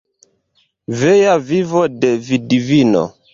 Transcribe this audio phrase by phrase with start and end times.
[1.01, 3.05] Vea vivo de vidvino.